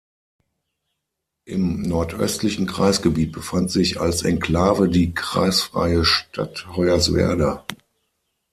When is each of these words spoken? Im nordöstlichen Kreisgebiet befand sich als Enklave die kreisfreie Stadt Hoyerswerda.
Im 1.45 1.83
nordöstlichen 1.83 2.65
Kreisgebiet 2.65 3.31
befand 3.33 3.69
sich 3.69 3.99
als 4.01 4.23
Enklave 4.23 4.89
die 4.89 5.13
kreisfreie 5.13 6.05
Stadt 6.05 6.65
Hoyerswerda. 6.75 7.63